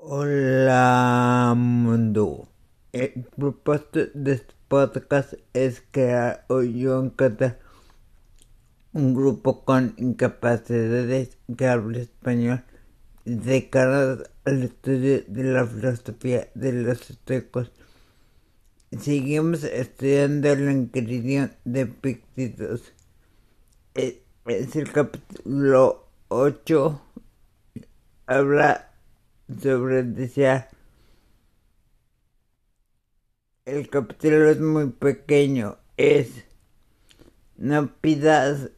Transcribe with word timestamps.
Hola 0.00 1.54
mundo. 1.56 2.48
El 2.92 3.24
propósito 3.36 3.98
de 4.14 4.34
este 4.34 4.54
podcast 4.68 5.34
es 5.54 5.82
crear 5.90 6.46
yo 6.48 7.02
encontrar 7.02 7.58
un 8.92 9.12
grupo 9.12 9.64
con 9.64 9.94
incapacidades 9.96 11.36
que 11.56 11.66
hable 11.66 12.02
español 12.02 12.62
dedicados 13.24 14.30
al 14.44 14.62
estudio 14.62 15.24
de 15.26 15.42
la 15.42 15.66
filosofía 15.66 16.48
de 16.54 16.72
los 16.74 17.10
aztecos. 17.10 17.72
Seguimos 18.96 19.64
estudiando 19.64 20.54
la 20.54 20.72
inscripción 20.74 21.50
de 21.64 21.86
Pictitos. 21.86 22.92
Es 23.94 24.76
el 24.76 24.92
capítulo 24.92 26.06
8. 26.28 27.02
Habla 28.26 28.87
sobre 29.62 30.02
desear. 30.02 30.68
El 33.64 33.88
capítulo 33.90 34.48
es 34.48 34.60
muy 34.60 34.90
pequeño. 34.90 35.78
Es 35.96 36.44
no 37.58 37.92
pidas 38.00 38.70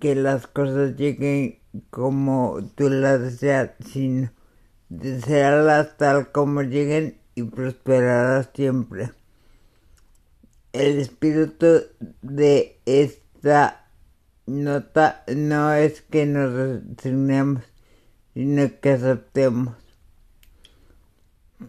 que 0.00 0.14
las 0.14 0.46
cosas 0.46 0.96
lleguen 0.96 1.60
como 1.90 2.58
tú 2.74 2.90
las 2.90 3.20
deseas, 3.20 3.70
sino 3.86 4.30
desearlas 4.88 5.96
tal 5.96 6.32
como 6.32 6.62
lleguen 6.62 7.18
y 7.34 7.44
prosperarás 7.44 8.50
siempre. 8.54 9.12
El 10.72 10.98
espíritu 10.98 11.82
de 12.22 12.80
esta 12.86 13.86
nota 14.46 15.24
no 15.34 15.72
es 15.72 16.02
que 16.02 16.26
nos 16.26 16.52
resignemos, 16.52 17.62
sino 18.34 18.68
que 18.80 18.90
aceptemos. 18.90 19.74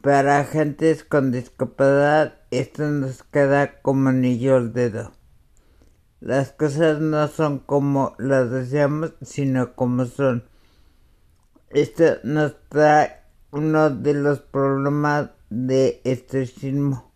Para 0.02 0.43
gentes 0.46 1.04
con 1.04 1.32
discapacidad 1.32 2.40
esto 2.51 2.84
nos 2.88 3.24
queda 3.24 3.82
como 3.82 4.10
anillo 4.10 4.55
al 4.57 4.73
dedo. 4.73 5.12
Las 6.20 6.51
cosas 6.51 6.99
no 6.99 7.27
son 7.27 7.60
como 7.60 8.15
las 8.18 8.49
deseamos, 8.49 9.13
sino 9.21 9.76
como 9.76 10.05
son. 10.05 10.43
Esto 11.70 12.18
nos 12.23 12.55
trae 12.70 13.23
uno 13.51 13.90
de 13.90 14.13
los 14.13 14.40
problemas 14.40 15.32
de 15.49 16.01
estoicismo. 16.04 17.12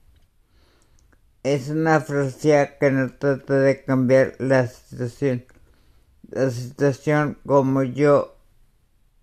Es 1.43 1.69
una 1.69 2.01
frase 2.01 2.75
que 2.79 2.91
no 2.91 3.13
trata 3.13 3.59
de 3.59 3.83
cambiar 3.85 4.35
la 4.39 4.67
situación. 4.67 5.45
La 6.29 6.49
situación 6.49 7.37
como 7.45 7.83
yo 7.83 8.36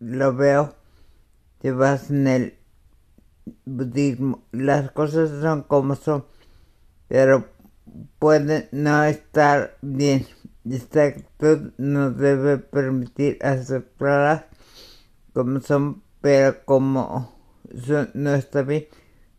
lo 0.00 0.34
veo 0.34 0.74
te 1.64 1.72
vas 1.72 2.10
en 2.10 2.26
el 2.26 2.58
budismo. 3.64 4.44
Las 4.52 4.90
cosas 4.90 5.30
son 5.40 5.62
como 5.62 5.94
son, 5.96 6.26
pero 7.08 7.48
pueden 8.18 8.68
no 8.70 9.02
estar 9.04 9.78
bien. 9.80 10.26
Esta 10.68 11.04
actitud 11.04 11.72
nos 11.78 12.18
debe 12.18 12.58
permitir 12.58 13.38
aceptarlas 13.40 14.44
como 15.32 15.60
son, 15.62 16.02
pero 16.20 16.62
como 16.66 17.34
son, 17.86 18.10
no 18.12 18.34
está 18.34 18.60
bien, 18.60 18.86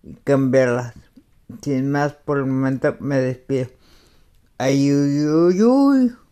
y 0.02 0.16
cambiarlas. 0.16 0.96
Sin 1.62 1.92
más, 1.92 2.14
por 2.14 2.40
el 2.40 2.46
momento 2.46 2.96
me 3.00 3.20
despido. 3.20 3.68
Ayuyuyuy. 4.58 6.25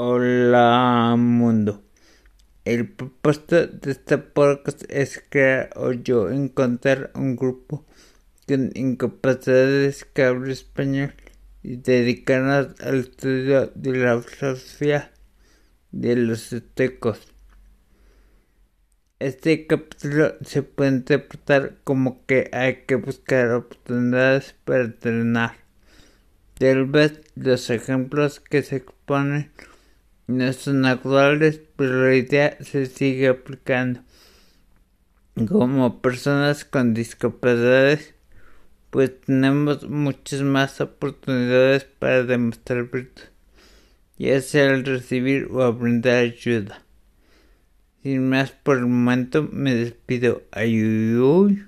Hola 0.00 1.16
mundo. 1.18 1.82
El 2.64 2.88
propósito 2.88 3.66
de 3.66 3.90
este 3.90 4.16
podcast 4.16 4.84
es 4.88 5.20
crear 5.28 5.70
o 5.74 5.90
yo 5.90 6.30
encontrar 6.30 7.10
un 7.16 7.34
grupo 7.34 7.84
con 8.46 8.70
incapacidades 8.74 10.04
que 10.04 10.22
hable 10.22 10.52
español 10.52 11.14
y 11.64 11.78
dedicarnos 11.78 12.80
al 12.80 13.00
estudio 13.00 13.72
de 13.74 13.96
la 13.96 14.22
filosofía 14.22 15.10
de 15.90 16.14
los 16.14 16.52
aztecos. 16.52 17.34
Este 19.18 19.66
capítulo 19.66 20.34
se 20.42 20.62
puede 20.62 20.90
interpretar 20.92 21.78
como 21.82 22.24
que 22.24 22.50
hay 22.52 22.84
que 22.86 22.94
buscar 22.94 23.50
oportunidades 23.50 24.54
para 24.64 24.84
entrenar. 24.84 25.56
Tal 26.54 26.86
vez 26.86 27.20
los 27.34 27.68
ejemplos 27.70 28.38
que 28.38 28.62
se 28.62 28.76
exponen 28.76 29.50
pero 31.76 32.06
la 32.06 32.14
idea 32.14 32.58
se 32.60 32.84
sigue 32.84 33.28
aplicando. 33.28 34.00
Como 35.48 36.02
personas 36.02 36.66
con 36.66 36.92
discapacidades, 36.92 38.14
pues 38.90 39.20
tenemos 39.22 39.88
muchas 39.88 40.42
más 40.42 40.82
oportunidades 40.82 41.84
para 41.84 42.24
demostrar 42.24 42.90
virtud, 42.90 43.22
ya 44.18 44.40
sea 44.42 44.70
al 44.70 44.84
recibir 44.84 45.48
o 45.50 45.72
brindar 45.72 46.16
ayuda. 46.16 46.82
Sin 48.02 48.28
más 48.28 48.50
por 48.50 48.78
el 48.78 48.86
momento, 48.86 49.48
me 49.50 49.74
despido. 49.74 50.42
Ayuy. 50.50 51.67